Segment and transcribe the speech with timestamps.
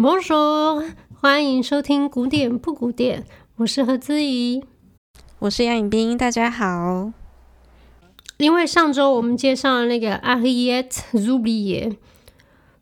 [0.00, 0.84] Bonjour，
[1.20, 3.24] 欢迎收听古典不古典，
[3.56, 4.62] 我是何姿怡，
[5.40, 7.12] 我是杨颖冰，大家好。
[8.36, 11.96] 因为上周我们介绍了那个 Harriet Zublier，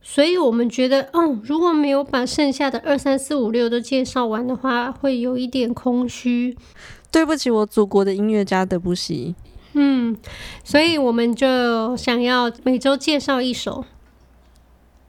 [0.02, 6.54] 所以我们觉得，嗯，如果没有把剩下的二三四五六都介绍完的话，会有一点空虚。
[7.10, 9.34] 对不起，我祖国的音乐家德布西。
[9.72, 10.14] 嗯，
[10.62, 13.86] 所以我们就想要每周介绍一首，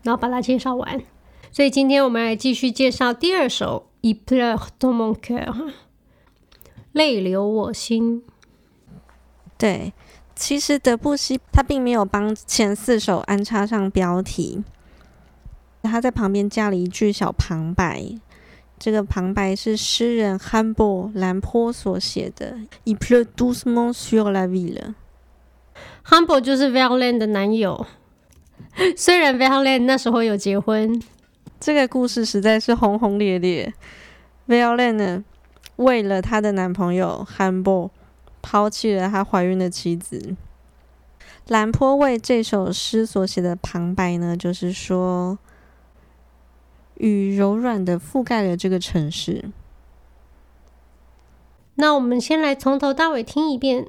[0.04, 1.02] 然后把它介绍完。
[1.58, 5.44] 所以今天我们来继续介绍第二首《Il pleut dans mon cœur》，
[6.92, 8.22] 泪流我心。
[9.58, 9.92] 对，
[10.36, 14.64] 其实德布西他并没有帮前四首安插上标题，
[15.82, 18.06] 他在旁边加了一句小旁白。
[18.78, 22.56] 这个旁白是诗人汉博兰坡所写的。
[22.84, 24.94] Il pleut doucement sur la ville。
[26.04, 27.88] 汉博就是 Verlaine 的男友，
[28.96, 31.02] 虽然 Verlaine 那时候有结婚。
[31.60, 33.74] 这个故事实在是轰轰烈烈。
[34.48, 35.24] Verlaine
[35.76, 37.92] 为了她的男朋友汉博，
[38.42, 40.36] 抛弃了她怀孕的妻子。
[41.48, 45.40] 兰坡为这首诗所写的旁白呢，就是说，
[46.96, 49.50] 雨柔软的覆盖了这个城市。
[51.76, 53.88] 那我们先来从头到尾听一遍。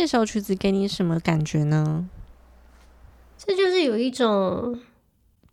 [0.00, 2.08] 这首曲子给你什么感觉呢？
[3.36, 4.80] 这就是有一种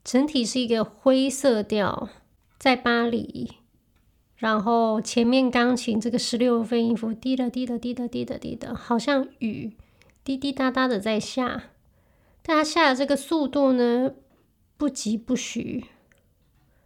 [0.06, 2.08] 整体是一个灰色调，
[2.58, 3.58] 在巴黎，
[4.38, 9.76] 然后前面钢琴这个十六分音符滴答滴答滴答滴答滴答，好像雨
[10.24, 11.64] 滴滴答答的在下，
[12.42, 14.14] 但它下的这个速度呢，
[14.78, 15.84] 不疾不徐，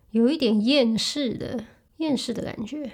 [0.10, 1.66] 有一点厌世的
[1.98, 2.94] 厌世的感觉，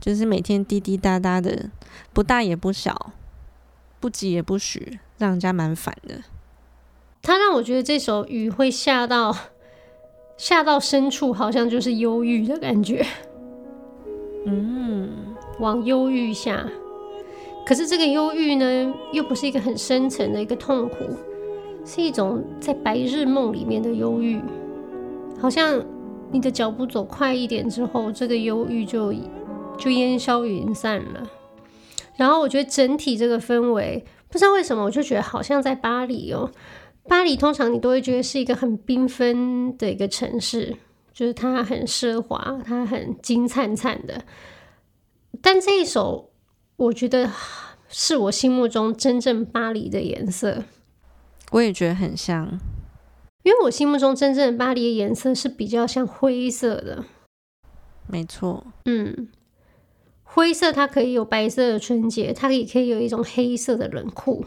[0.00, 1.72] 就是每天滴滴答答的，
[2.12, 3.12] 不大也不小。
[4.00, 6.22] 不急也不许，让人家蛮烦的。
[7.22, 9.36] 他让我觉得这首雨会下到
[10.36, 13.04] 下到深处，好像就是忧郁的感觉。
[14.44, 16.68] 嗯，往忧郁下。
[17.66, 20.96] 可是这个忧郁呢，又不是一个很深层的一个痛苦，
[21.84, 24.40] 是一种在白日梦里面的忧郁，
[25.40, 25.84] 好像
[26.30, 29.12] 你的脚步走快一点之后，这个忧郁就
[29.76, 31.28] 就烟消云散了。
[32.16, 36.50] 然后我觉得整体这个氛围，不知道为什么，我就觉得好像在巴黎哦。
[37.08, 40.76] 巴黎通常你都会觉得是一个很缤纷的一个城市，
[41.12, 44.24] 就是它很奢华，它很金灿灿的。
[45.40, 46.32] 但这一首。
[46.78, 47.32] 我觉得
[47.88, 50.62] 是我心目中真正巴黎的颜色，
[51.52, 52.46] 我也觉得很像，
[53.44, 57.06] 因为我心目中真正的巴黎的颜色是比较像灰色的，
[58.06, 59.28] 没错，嗯，
[60.36, 64.44] 灰色它可以有白色的纯洁，它也可以有一种黑色的冷酷，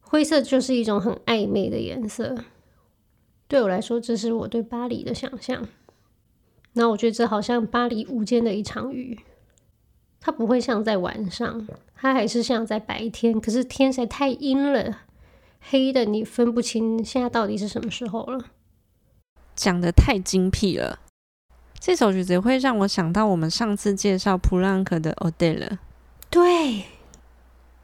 [0.00, 2.34] 灰色就是一种很暧昧的颜色，
[3.46, 5.68] 对我来说，这是我对巴黎的想象。
[6.72, 9.20] 那我觉得这好像巴黎无间的一场雨。
[10.18, 13.40] 它不会像在晚上，它还是像在白天。
[13.40, 15.02] 可是天实在太阴了，
[15.60, 18.46] 黑的你分不清现在到底是什么时候了。
[19.54, 20.98] 讲的太精辟了，
[21.78, 25.68] 这首曲子会让我想到我们上次介绍普朗克的《Odele》。
[26.30, 26.84] 对，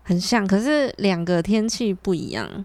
[0.02, 2.64] 很像，可是两个天气不一样。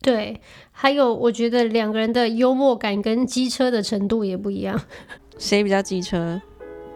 [0.00, 0.40] 对，
[0.70, 4.80] 还有我觉得两个人的幽默感跟机车的程度也不一样。
[5.38, 6.40] 谁比较机车？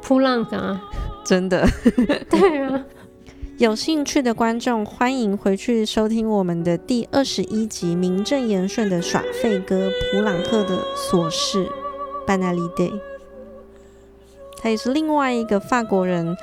[0.01, 0.83] 普朗克啊。
[1.25, 1.67] 真的，
[2.31, 2.85] 对啊，
[3.59, 11.67] 有兴趣的观众欢迎回去收听我们的第二十一集，名正言顺的耍废歌普朗克的琐事
[12.27, 13.14] ，Banalité。
[14.65, 16.35] 他也是另外一个法国人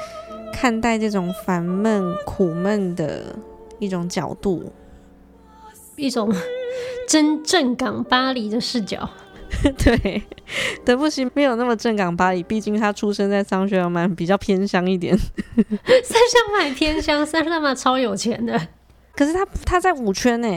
[0.54, 3.36] 看待这种烦闷、苦闷的
[3.80, 4.72] 一种角度，
[5.96, 6.32] 一种
[7.08, 9.10] 真正港巴黎的视角。
[9.84, 10.22] 对，
[10.86, 15.18] 德布西没有那么正港巴黎，毕竟他出生在桑雪尔曼，比较偏乡一点。
[15.18, 15.26] 桑
[15.58, 18.68] 雪尔曼偏乡，桑雪尔曼超有钱的。
[19.16, 20.48] 可是他他在五圈呢。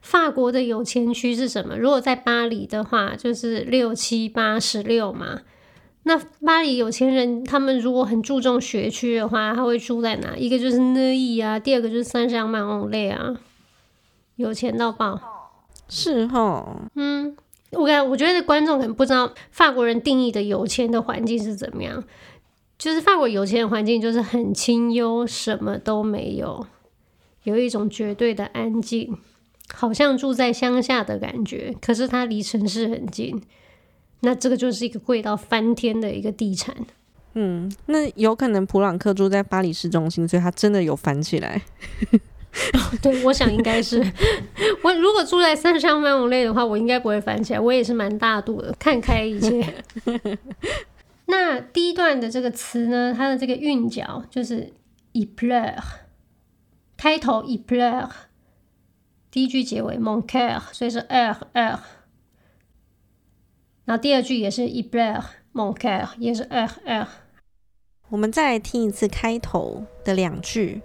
[0.00, 1.76] 法国的有钱区是什么？
[1.76, 5.40] 如果在巴黎的话，就是六七八十六嘛。
[6.04, 10.36] 那巴黎有钱人，他们如果很注重学区的话，他会住在哪？
[10.36, 13.36] 一个就是内伊啊，第二个就是桑雪尔曼翁类啊，
[14.36, 15.20] 有钱到爆。
[15.88, 16.64] 是齁，
[16.94, 17.36] 嗯。
[17.72, 22.02] 我感我觉得观众可能不知道法国人定义的有钱的环境是怎么样，
[22.78, 26.66] 就是法国有钱的环境就是很清幽，什么都没有，
[27.42, 29.18] 有一种绝对的安静，
[29.74, 31.76] 好像住在乡下的感觉。
[31.82, 33.38] 可是它离城市很近，
[34.20, 36.74] 那这个就是一个贵到翻天的一个地产。
[37.34, 41.62] 嗯，那有可能普朗克住在巴黎市中心，所以他真的有翻起来。
[43.00, 44.00] 对，我想应该是
[44.82, 47.60] 我如果住在三山万五类的话，我应该不会翻起来。
[47.60, 49.72] 我也是蛮大度的，看开一切。
[51.26, 54.72] 那第一段的这个词呢，它的这个韵脚就是
[55.12, 55.76] il pleut，
[56.96, 58.08] 开头 il pleut，
[59.30, 61.78] 第一句结尾 mon cœur，所以是 er er。
[63.88, 65.24] 然后第二句也是 il pleut
[65.54, 67.06] mon cœur，也是 er er。
[68.10, 70.82] 我们再来听一次开头的两句。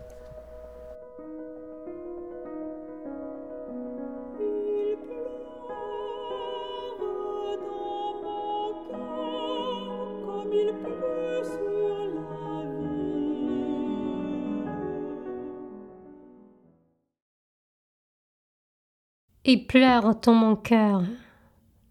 [19.44, 21.06] Il pleut dans mon cœur，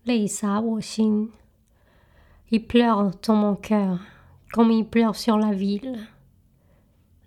[0.05, 1.31] 泪洒我心。
[2.49, 6.07] Il pleut dans mon cœur，comme il pleut sur la ville，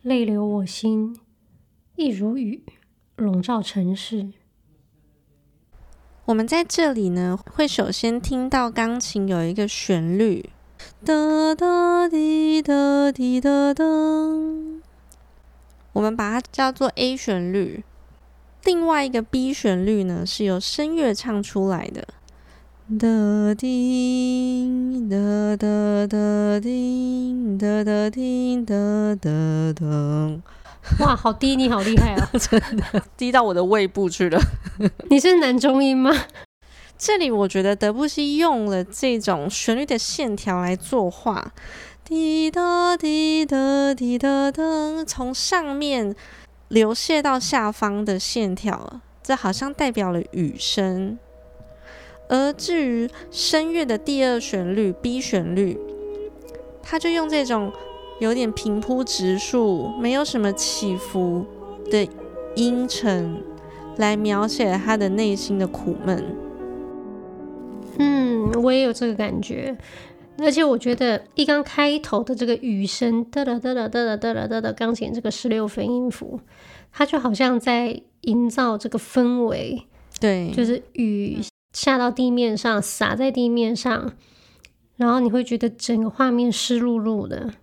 [0.02, 1.18] 泪流我心，
[1.96, 2.64] 一如雨
[3.16, 4.34] 笼罩城市。
[6.26, 10.50] 我们在这里呢，会首先听到钢琴有一个旋律，
[11.06, 13.86] 哒哒滴哒滴哒哒，
[15.94, 17.86] 我们把它叫做 A 旋律。
[18.66, 22.08] 另外一个 B 旋律呢，是由声乐唱出来的，
[22.88, 23.08] 哒
[23.58, 25.18] 叮哒
[25.58, 28.76] 哒哒叮哒哒叮哒
[29.20, 29.86] 哒哒。
[31.00, 32.30] 哇，好低，你好厉害啊！
[32.38, 34.40] 真的低到我的胃部去了。
[35.10, 36.12] 你是男中音吗？
[36.96, 41.54] 这里我觉得德布西用了这种旋律的线条来作画，
[42.04, 46.16] 滴答滴答滴答哒，从上面。
[46.68, 51.18] 流泻到下方的线条，这好像代表了雨声。
[52.28, 55.78] 而至于声乐的第二旋律 B 旋律，
[56.82, 57.72] 他就用这种
[58.20, 61.46] 有点平铺直述、没有什么起伏
[61.92, 62.08] 的
[62.56, 63.44] 阴沉，
[63.98, 66.24] 来描写他的内心的苦闷。
[68.00, 69.78] 嗯，我也有这个感觉。
[70.38, 76.40] 而且我觉得一刚开头的这个雨声，哒哒哒哒哒哒哒哒哒，钢琴这个十六分音符，
[76.92, 79.82] 它就好像在营造这个氛围。
[80.20, 81.40] 对，就是雨
[81.76, 84.14] 下到地面上，洒在地面上，
[84.96, 87.54] 然后你会觉得整个画面湿漉漉的。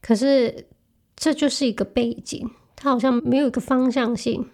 [0.00, 0.68] 可是
[1.16, 4.48] 这就是一个背景，它好像没有一个方向性。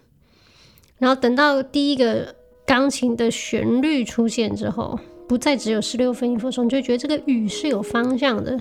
[0.97, 2.35] 然后等到第一个
[2.65, 8.59] 钢琴的旋律出现之后，不再只有十六分音符的时候，你就觉得这个雨是有方向的，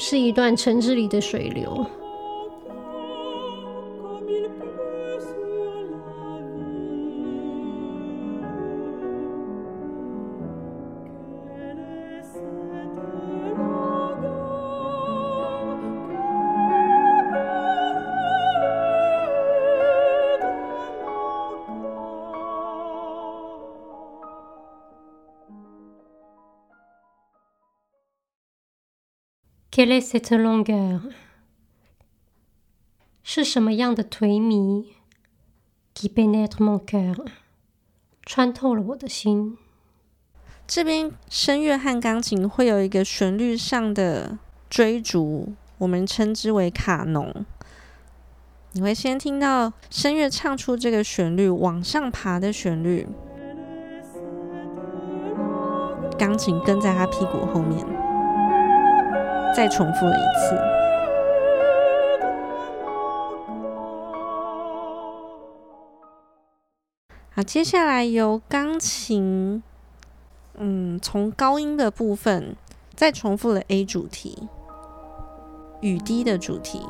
[0.00, 1.86] 是一段城市里的水流。
[29.80, 31.00] Quelle est cette longueur？
[33.22, 34.84] 是什么样的颓靡
[35.94, 37.26] ？Qui pénètre mon cœur？
[38.26, 39.56] 穿透了我的心。
[40.66, 44.36] 这边声乐和钢琴会有一个旋律上的
[44.68, 47.46] 追逐，我们称之为卡农。
[48.72, 53.08] 你会先听到声乐唱出这个旋律往上爬的旋律，
[56.18, 57.99] 钢琴跟在他屁股后面。
[59.54, 60.56] 再重复了一次。
[67.32, 69.62] 好，接下来由钢琴，
[70.54, 72.56] 嗯，从高音的部分
[72.94, 74.48] 再重复了 A 主题，
[75.80, 76.84] 雨滴的主题。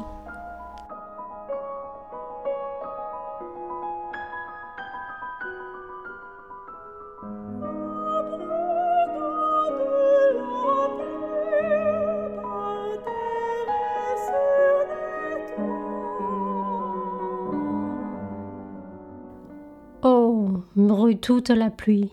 [21.31, 22.11] Toute la pluie,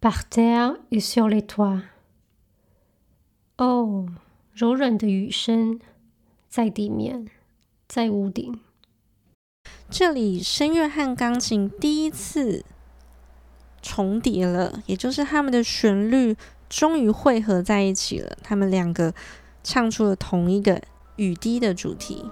[0.00, 1.82] par terre et sur les toits。
[3.58, 4.08] 哦，
[4.54, 5.78] 柔软的雨声
[6.48, 7.28] 在地面，
[7.86, 8.58] 在屋顶。
[9.90, 12.64] 这里声乐和钢琴第一次
[13.82, 16.34] 重叠了，也就是他们的旋律
[16.70, 18.38] 终于汇合在一起了。
[18.42, 19.12] 他们两个
[19.62, 20.80] 唱出了同一个
[21.16, 22.24] 雨滴的主题。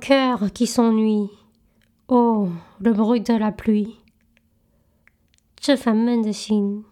[0.00, 1.30] Cœur qui s'ennuie,
[2.08, 2.48] oh,
[2.80, 3.96] le bruit de la pluie。
[5.56, 6.84] 这烦闷的心，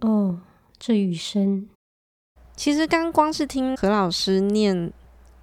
[0.00, 0.40] 哦，
[0.78, 1.68] 这雨声。
[2.56, 4.92] 其实刚光是听何老师念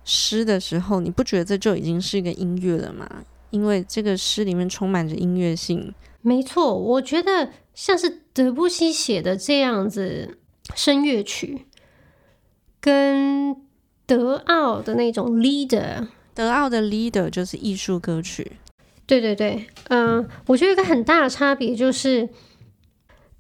[0.03, 3.23] 诗的时候，你不觉得这就已经是一个音乐了吗？
[3.51, 5.93] 因为这个诗里面充满着音乐性。
[6.21, 10.37] 没错，我觉得像是德布西写的这样子
[10.75, 11.65] 声乐曲，
[12.79, 13.55] 跟
[14.05, 16.07] 德奥的那种 Lieder。
[16.33, 18.53] 德奥的 leader 就是艺术歌曲，
[19.05, 22.29] 对对对，嗯、我觉得一个很大的差别就是，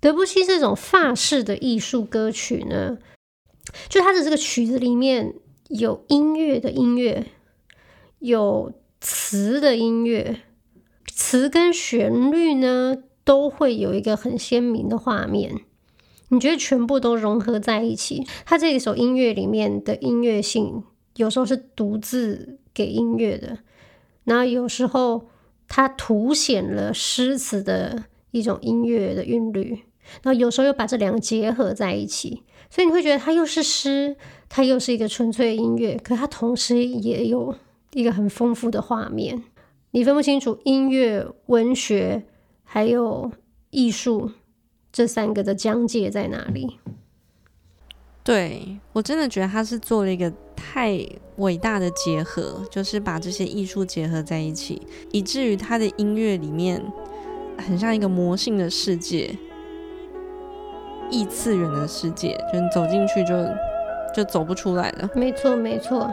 [0.01, 2.97] 德布西这种法式的艺术歌曲呢，
[3.87, 5.33] 就它的这个曲子里面
[5.69, 7.27] 有音乐的音乐，
[8.19, 10.41] 有词的音乐，
[11.07, 15.61] 词跟旋律呢都会有一个很鲜明的画面，
[16.27, 20.83] 你觉得全部都融合在一起，它这一首音乐里面的音乐性
[21.15, 22.57] 有时候是独自。
[22.73, 23.59] 给音乐的，
[24.23, 25.27] 然后有时候
[25.67, 29.83] 它凸显了诗词的一种音乐的韵律，
[30.21, 34.15] 然后有时候又把这两个结合在一起，所以你会觉得它又是诗，
[34.49, 37.55] 它又是一个纯粹的音乐，可它同时也有
[37.93, 39.43] 一个很丰富的画面，
[39.91, 42.23] 你分不清楚音乐、文学
[42.63, 43.31] 还有
[43.69, 44.31] 艺术
[44.91, 46.79] 这三个的疆界在哪里。
[48.23, 50.97] 对，我真的觉得他是做了一个太
[51.41, 54.81] 伟大的结合，就是把这些艺术结合在一起，
[55.11, 56.81] 以至于他的音乐里面
[57.57, 59.35] 很像一个魔性的世界，
[61.09, 63.33] 异次元的世界，就你走进去就
[64.15, 65.09] 就走不出来了。
[65.15, 66.09] 没错，没错。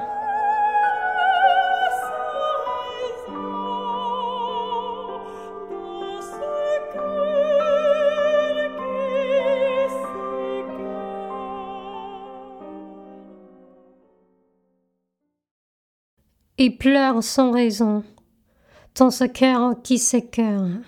[16.61, 18.03] Il pleure sans raison
[18.97, 20.83] dans ce cœur qui s'écoeure。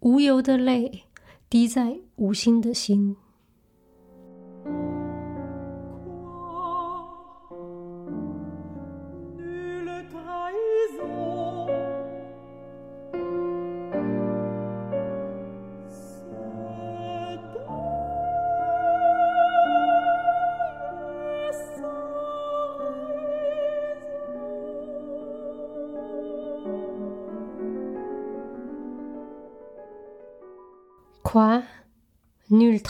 [0.00, 1.04] 无由的泪
[1.50, 2.62] 滴在无心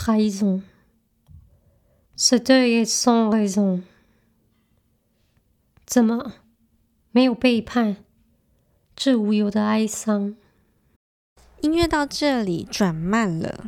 [0.05, 0.61] trahison.
[2.15, 3.81] Ce deuil est sans raison.
[5.83, 6.33] 怎么
[7.09, 7.95] 没有背叛？
[8.95, 10.35] 这无由的哀伤。
[11.61, 13.65] 音乐到这里转慢了，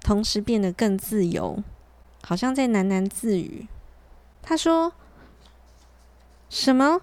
[0.00, 1.62] 同时变得更自由，
[2.24, 3.68] 好像在喃喃自语。
[4.42, 4.94] 他说
[6.50, 7.02] ：“什么？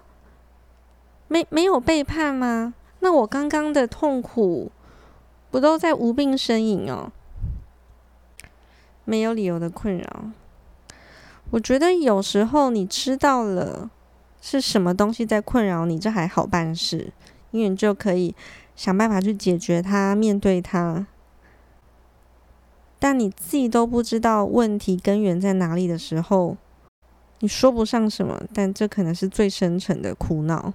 [1.28, 2.74] 没没有背叛吗？
[2.98, 4.70] 那我刚刚的痛苦？”
[5.50, 7.10] 不都在无病呻吟哦，
[9.10, 10.30] 没有理由的困扰。
[11.50, 13.90] 我觉得有时候你知道了
[14.40, 17.12] 是什么东西在困扰你，这还好办事，
[17.50, 18.32] 因为你就可以
[18.76, 21.08] 想办法去解决它，面对它。
[23.00, 26.56] 但你自己都不知道问题根源在哪里的时候，
[27.40, 30.72] 你说不上什么，但这可能是最深沉的苦恼。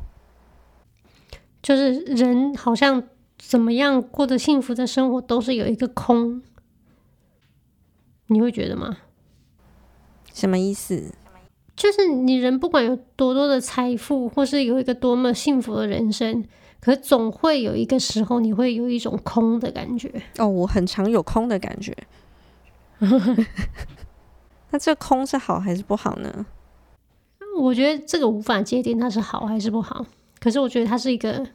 [1.61, 3.01] 就是人好像。
[3.37, 6.41] 怎么样过得幸福的生活，都是有一个空，
[8.27, 8.97] 你会觉得吗？
[10.33, 11.13] 什么意思？
[11.75, 16.43] 就是你人不管有多多的财富，或是有一个多么幸福的人生，
[16.79, 20.11] 可总会有一个时候，你会有一种空的感觉。
[20.37, 21.95] 哦，我很常有空的感觉。
[24.71, 26.45] 那这空是好还是不好呢？
[27.59, 30.05] 我觉得这个无法界定它是好还是不好，
[30.39, 31.45] 可是我觉得它是一个。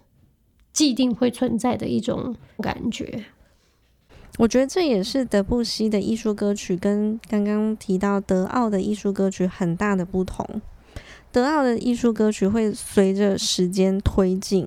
[0.72, 3.24] 既定会存在的一种感觉，
[4.40, 10.62] 我觉得这也是德布西的艺术歌曲跟刚刚提到德奥的艺术歌曲很大的不同。
[11.30, 14.66] 德奥的艺术歌曲会随着时间推进，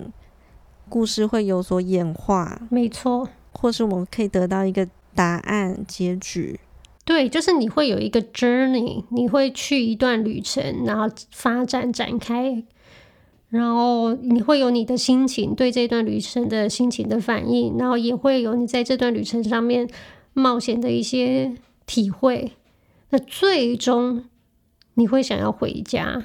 [0.88, 6.60] 故事会有所演化，没错，或是我们可以得到一个答案结局。
[7.04, 12.62] 对，就是你会有一个 journey，你会去一段旅程，然后发展展开。
[13.54, 19.88] 然后你会有你的心情，对这段旅程的心情的反应，然后也会有你在这段旅程上面
[20.32, 21.54] 冒险的一些
[21.86, 22.50] 体会。
[23.10, 24.24] 那最终
[24.94, 26.20] 你会想要回家，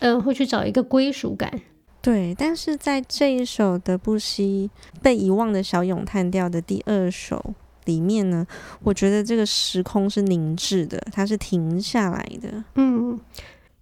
[0.00, 1.62] 嗯、呃，会去找一个归属感。
[2.02, 4.70] 对，但是在这一首德布西
[5.00, 7.54] 被遗忘的小咏叹调的第二首
[7.86, 8.46] 里面呢，
[8.82, 12.62] 我觉得这个时空是凝滞的，它是停下来的。
[12.74, 13.18] 嗯，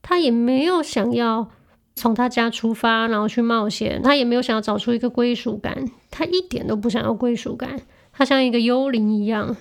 [0.01, 1.49] 他也没有想要。
[1.95, 4.01] 从他家出发，然后去冒险。
[4.03, 7.81] 他也没有想要找出一个归属感，他一点都不想要归属感。
[8.13, 9.57] 他像一个幽灵一样，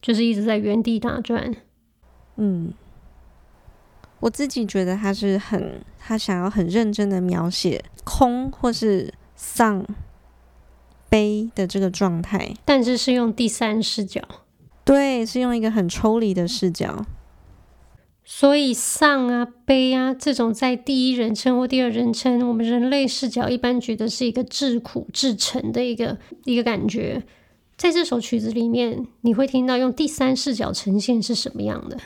[0.00, 1.54] 就是一直在原地打转。
[2.36, 2.72] 嗯，
[4.20, 9.84] 我自己觉得他是很，他想要很认真的描写空或是丧、
[11.08, 14.22] 悲的这个状态，但是是用第三视角。
[14.84, 17.04] 对，是用一个很抽离的视角。
[18.32, 27.24] 所以丧啊、悲啊这种在第一人称或第二人称，我们人类视角一般觉得是一个至苦至沉的一个一个感觉。
[27.76, 31.98] 在这首曲子里面，你会听到用第三视角呈现是什么样的？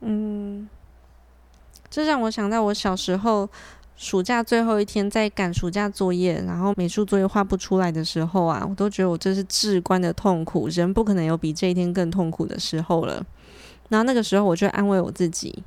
[0.00, 0.66] 嗯，
[1.90, 3.46] 这让我想到我小时候
[3.94, 13.26] 暑假最后一天在赶暑假作业，然后美术作业画不出来的时候啊，我都觉得我这是至关的痛苦，人不可能有比这一天更痛苦的时候了。
[13.88, 15.62] 然后那个时候，我就安慰我自己，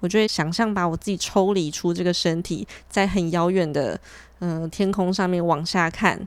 [0.00, 3.98] 我就会想象把我自己抽离出这个身体，在很遥远的
[4.40, 6.20] 嗯、呃、天空上面往下看，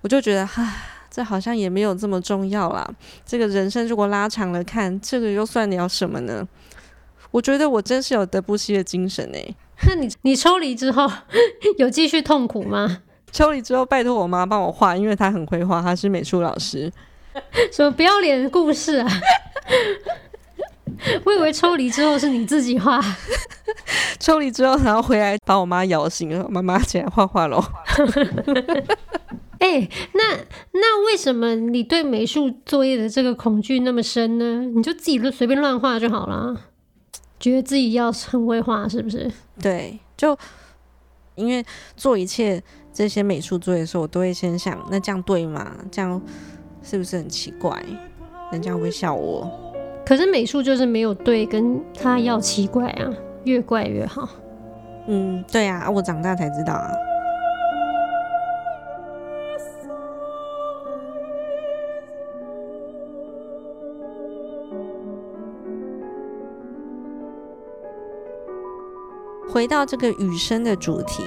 [0.00, 0.74] 我就觉得哈，
[1.10, 2.88] 这好像也没有这么重要啦。
[3.24, 6.46] 这个人生如果拉长了看，这个又算了什么呢？
[7.30, 9.56] 我觉得我真是有德不西的精神诶、欸。
[9.88, 11.10] 那你你抽离之后
[11.78, 13.02] 有继续痛苦吗？
[13.30, 16.92] 抽离之后，拜托我妈帮我画，因为她很会画，她是美术老师。
[17.72, 19.08] 什么不要脸的故事啊！
[21.24, 23.00] 我以为抽离之后是你自己画，
[24.18, 27.62] 抽离之后然后回来把我妈摇醒了，妈妈起来画画喽。
[29.58, 30.36] 哎、欸，那
[30.72, 34.62] 那为什么你对美术作业的这个恐惧那么深呢？
[34.74, 36.60] 你就自己随便乱画就好了，
[37.38, 39.30] 觉得自己要很会画是不是？
[39.60, 40.36] 对，就
[41.36, 41.64] 因为
[41.96, 42.60] 做一切
[42.92, 45.76] 这些美术作业的时候，我都会先想，那这样对吗？
[45.92, 46.20] 这样
[46.82, 47.80] 是不是很奇怪？
[48.50, 49.71] 人家会笑我？
[50.04, 53.10] 可是美术就是没有对，跟他要奇怪啊，
[53.44, 54.28] 越怪越好。
[55.06, 56.90] 嗯，对啊，我长大才知道啊。
[69.48, 71.22] 回到这个雨声的主题。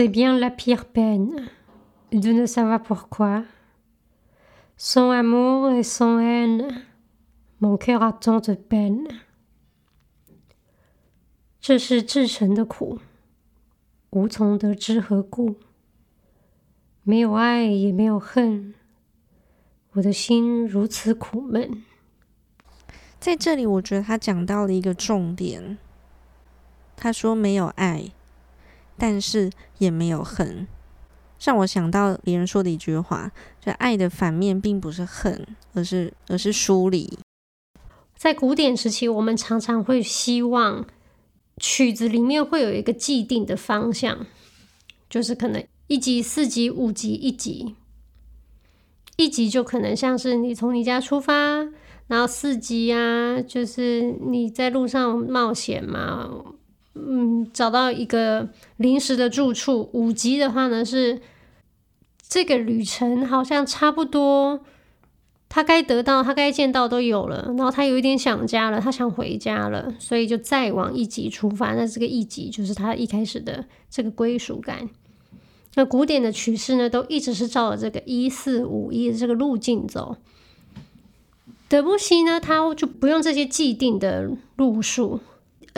[0.00, 1.50] C'est bien la pire peine
[2.10, 3.44] de ne savoir pourquoi.
[4.78, 6.86] Sans amour et sans haine,
[7.60, 9.06] mon cœur a tant de peine。
[11.60, 12.98] 这是至诚的苦，
[14.08, 15.56] 无从得知何故。
[17.02, 18.72] 没有爱也没有恨，
[19.92, 21.84] 我的心如此苦闷。
[23.18, 25.76] 在这里，我觉得他讲到了一个重点。
[26.96, 28.12] 他说没有爱。
[29.00, 30.68] 但是也没有恨，
[31.42, 37.18] 让我想到别人说的一句话：，就爱的反面并不是恨，而是而是疏离。
[38.14, 40.84] 在古典时期，我们常常会希望
[41.56, 44.26] 曲子里面会有一个既定的方向，
[45.08, 47.74] 就是可能一级、四级、五级、一级，
[49.16, 51.32] 一级就可能像是你从你家出发，
[52.08, 56.44] 然后四级啊，就是你在路上冒险嘛。
[57.08, 59.88] 嗯，找到一个临时的住处。
[59.92, 61.20] 五级的话呢，是
[62.28, 64.60] 这个旅程好像差不多，
[65.48, 71.74] 他该得到、他该见到都有了，然后他有一点想家了，他想回家了，所以就再往一级出发。
[71.74, 74.88] 那这个一级就是他一开始的这个归属感。
[75.74, 80.16] 那古典的曲式呢，都一直是照着这个一四五一的这个路径走。
[81.68, 85.20] 德布西呢，他就不用这些既定的路数。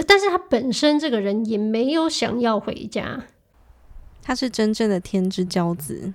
[0.06, 3.24] 但是他本身这个人也没有想要回家，
[4.22, 6.14] 他是真正的天之骄子，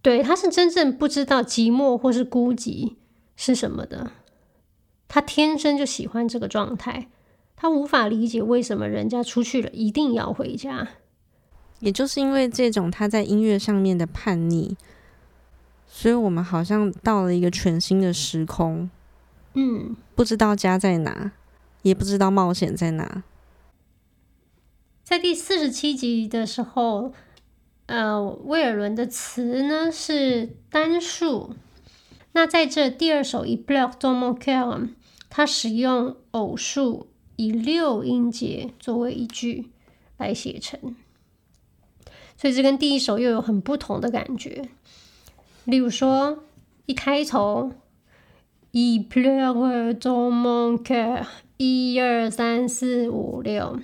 [0.00, 2.94] 对，他是真正不知道寂寞或是孤寂
[3.34, 4.12] 是什么的，
[5.08, 7.08] 他天生就喜欢这个状态，
[7.56, 10.88] 他无法理解为什么人家出去了一定要回家，
[11.80, 14.76] 也就是因为这种他在音乐上面的叛逆，
[15.86, 18.88] 所以我们好像到了一个全新的时空，
[19.54, 21.32] 嗯，不知道家在哪。
[21.82, 23.22] 也不知道冒险在哪。
[25.04, 27.12] 在第四十七集的时候，
[27.86, 31.54] 呃，威尔伦的词呢是单数。
[32.32, 34.78] 那在这第二首《Il pleut dans mon cœur》，
[35.30, 39.70] 它使用偶数，以六音节作为一句
[40.18, 40.94] 来写成，
[42.36, 44.68] 所以这跟第一首又有很不同的感觉。
[45.64, 46.44] 例如说，
[46.86, 47.72] 一开头。
[48.70, 51.24] Il pleut dans mon cœur，
[51.58, 53.80] 一二三四五六。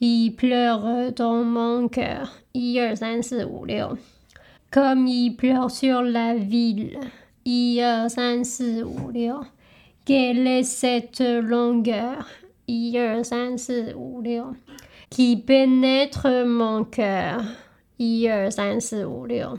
[0.00, 3.98] Il pleut dans mon cœur，一二三四五六。
[4.72, 6.98] Comme il pleut sur la ville，
[7.42, 9.44] 一二三四五六。
[10.06, 12.24] Quelle est cette longueur，
[12.66, 14.56] 一二三四五六。
[15.10, 17.44] Qui pénètre mon cœur，
[17.98, 19.58] 一二三四五六。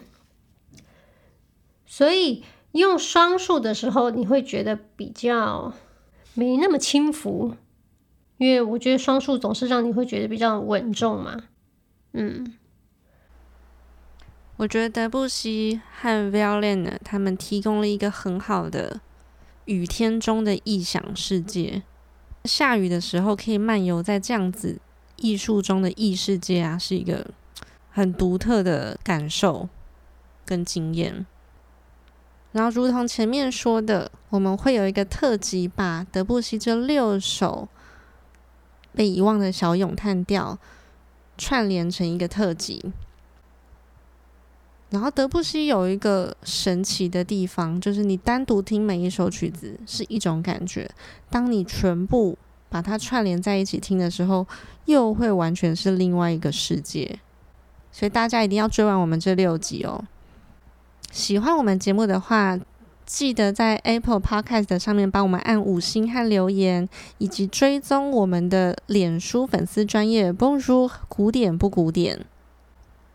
[1.86, 2.44] 所以。
[2.76, 5.74] 用双数的时候，你会觉得比较
[6.36, 7.56] 没那么轻浮，
[8.38, 11.46] 因为我觉得双数总是让你会觉得比较稳重嘛。
[12.12, 12.54] 嗯，
[14.58, 19.00] 我觉得德布西和 Violin 他们提供了一个很好的
[19.66, 21.84] 雨天中的异想世界，
[22.44, 24.80] 下雨的时候可以漫游在这样子
[25.16, 27.32] 艺术中的异世界啊，是一个
[27.90, 29.70] 很独特的感受
[30.46, 31.26] 跟经验。
[32.56, 37.68] 然后，如同前面说的，我们会有一个特辑，把德布西这六首
[38.94, 40.58] 被遗忘的小咏叹调
[41.38, 42.82] 串联成一个特辑。
[44.92, 50.90] 然后，德布西有一个神奇的地方，就是你单独听每一首曲子是一种感觉，
[51.30, 52.38] 当你全部
[52.70, 54.48] 把它串联在一起听的时候，
[54.86, 57.20] 又会完全是另外一个世界。
[57.92, 60.06] 所以，大家一定要追完我们这六集哦。
[61.16, 62.60] 喜欢我们节目的话，
[63.06, 72.26] 记得在 Apple Podcast 上面帮我们按五星和留言，以及追踪我们的脸书粉丝专页 Bonjour 古典不古典，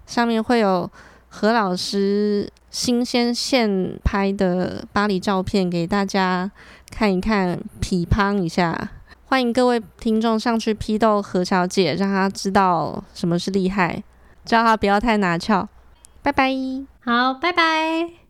[0.07, 0.91] 上面会有
[1.29, 6.51] 何老师新鲜现拍的巴黎照片给大家
[6.91, 8.93] 看一看，批判一下。
[9.27, 14.03] 欢迎各位听众上去批斗何小姐，让她知道什么是厉害，
[14.47, 15.69] 叫她不要太拿翘。
[16.23, 16.51] 拜拜，
[17.01, 18.21] 好，拜拜。